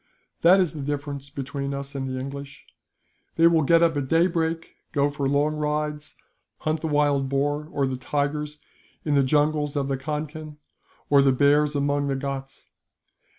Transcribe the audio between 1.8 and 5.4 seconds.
and the English. These will get up at daybreak, go for